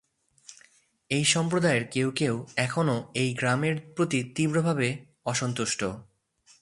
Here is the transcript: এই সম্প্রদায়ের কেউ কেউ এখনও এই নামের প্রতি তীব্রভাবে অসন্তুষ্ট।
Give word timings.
এই 1.11 1.25
সম্প্রদায়ের 1.25 1.83
কেউ 1.85 2.07
কেউ 2.11 2.35
এখনও 2.57 2.97
এই 3.13 3.29
নামের 3.43 3.75
প্রতি 3.95 4.19
তীব্রভাবে 4.35 4.87
অসন্তুষ্ট। 5.25 5.81